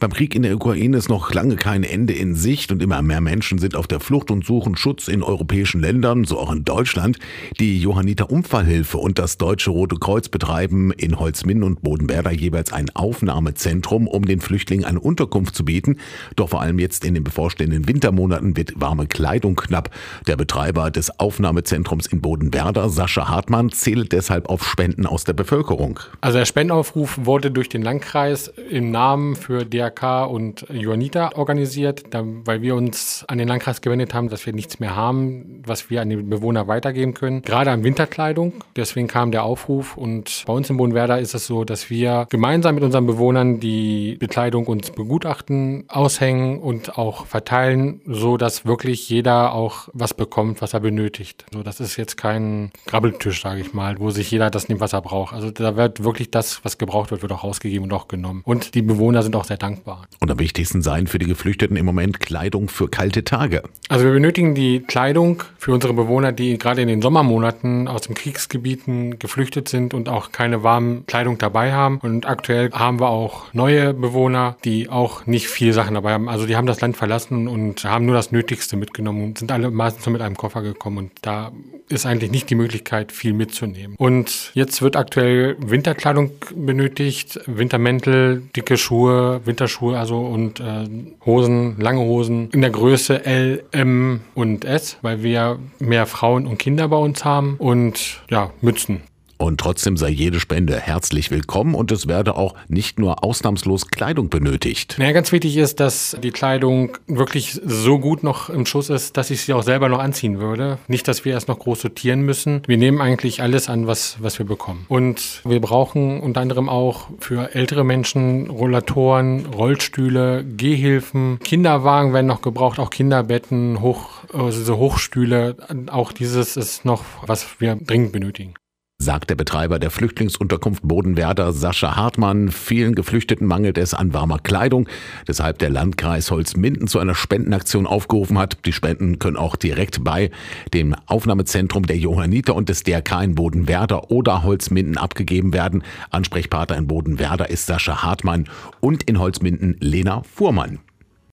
[0.00, 3.20] Beim Krieg in der Ukraine ist noch lange kein Ende in Sicht und immer mehr
[3.20, 7.18] Menschen sind auf der Flucht und suchen Schutz in europäischen Ländern, so auch in Deutschland.
[7.58, 12.88] Die Johanniter Unfallhilfe und das Deutsche Rote Kreuz betreiben in Holzminden und Bodenwerder jeweils ein
[12.94, 15.98] Aufnahmezentrum, um den Flüchtlingen eine Unterkunft zu bieten.
[16.34, 19.90] Doch vor allem jetzt in den bevorstehenden Wintermonaten wird warme Kleidung knapp.
[20.26, 26.00] Der Betreiber des Aufnahmezentrums in Bodenwerder, Sascha Hartmann, zählt deshalb auf Spenden aus der Bevölkerung.
[26.22, 32.62] Also der Spendenaufruf wurde durch den Landkreis im Namen für DRK und Johanniter organisiert, weil
[32.62, 36.10] wir uns an den Landkreis gewendet haben, dass wir nichts mehr haben, was wir an
[36.10, 37.42] die Bewohner weitergeben können.
[37.42, 38.52] Gerade an Winterkleidung.
[38.76, 42.74] Deswegen kam der Aufruf und bei uns in Bodenwerder ist es so, dass wir gemeinsam
[42.74, 49.52] mit unseren Bewohnern die Bekleidung uns begutachten, aushängen und auch verteilen, so dass wirklich jeder
[49.52, 51.44] auch was bekommt, was er benötigt.
[51.52, 54.92] So, das ist jetzt kein Grabbeltisch, sage ich mal, wo sich jeder das nimmt, was
[54.92, 55.34] er braucht.
[55.34, 58.42] Also da wird wirklich das, was gebraucht wird, wird auch ausgegeben und auch genommen.
[58.44, 59.79] Und die Bewohner sind auch sehr dankbar.
[60.20, 63.62] Und am wichtigsten seien für die Geflüchteten im Moment Kleidung für kalte Tage.
[63.88, 68.14] Also wir benötigen die Kleidung für unsere Bewohner, die gerade in den Sommermonaten aus den
[68.14, 71.98] Kriegsgebieten geflüchtet sind und auch keine warme Kleidung dabei haben.
[71.98, 76.28] Und aktuell haben wir auch neue Bewohner, die auch nicht viel Sachen dabei haben.
[76.28, 79.70] Also die haben das Land verlassen und haben nur das Nötigste mitgenommen und sind alle
[79.70, 80.98] meistens nur mit einem Koffer gekommen.
[80.98, 81.52] Und da
[81.88, 83.96] ist eigentlich nicht die Möglichkeit, viel mitzunehmen.
[83.98, 90.88] Und jetzt wird aktuell Winterkleidung benötigt, Wintermäntel, dicke Schuhe, Winterschuhe, also und äh,
[91.24, 96.58] Hosen, lange Hosen in der Größe L, M und S, weil wir mehr Frauen und
[96.58, 99.02] Kinder bei uns haben und ja, Mützen.
[99.40, 104.28] Und trotzdem sei jede Spende herzlich willkommen und es werde auch nicht nur ausnahmslos Kleidung
[104.28, 104.96] benötigt.
[104.98, 109.30] Naja, ganz wichtig ist, dass die Kleidung wirklich so gut noch im Schuss ist, dass
[109.30, 110.76] ich sie auch selber noch anziehen würde.
[110.88, 112.60] Nicht, dass wir erst noch groß sortieren müssen.
[112.66, 114.84] Wir nehmen eigentlich alles an, was, was wir bekommen.
[114.88, 122.42] Und wir brauchen unter anderem auch für ältere Menschen Rollatoren, Rollstühle, Gehhilfen, Kinderwagen werden noch
[122.42, 125.56] gebraucht, auch Kinderbetten, Hoch, also Hochstühle.
[125.90, 128.52] Auch dieses ist noch, was wir dringend benötigen
[129.00, 132.50] sagt der Betreiber der Flüchtlingsunterkunft Bodenwerder Sascha Hartmann.
[132.50, 134.86] Vielen Geflüchteten mangelt es an warmer Kleidung,
[135.26, 138.58] deshalb der Landkreis Holzminden zu einer Spendenaktion aufgerufen hat.
[138.66, 140.30] Die Spenden können auch direkt bei
[140.74, 145.82] dem Aufnahmezentrum der Johanniter und des DRK in Bodenwerder oder Holzminden abgegeben werden.
[146.10, 148.48] Ansprechpartner in Bodenwerder ist Sascha Hartmann
[148.80, 150.78] und in Holzminden Lena Fuhrmann.